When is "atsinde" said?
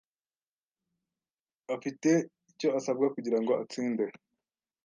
3.63-4.05